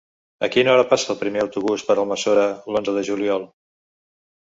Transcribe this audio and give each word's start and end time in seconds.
A 0.45 0.47
quina 0.53 0.71
hora 0.75 0.85
passa 0.93 1.11
el 1.13 1.19
primer 1.19 1.43
autobús 1.43 1.83
per 1.89 1.95
Almassora 2.03 2.47
l'onze 2.77 2.95
de 2.97 3.05
juliol? 3.11 3.47